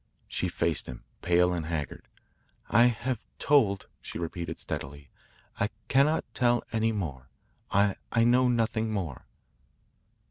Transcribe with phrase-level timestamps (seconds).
[0.27, 2.07] She faced him, pale and haggard.
[2.71, 5.11] "I have told," she repeated steadily.
[5.59, 7.29] "I cannot tell any more
[7.69, 9.27] I know nothing more."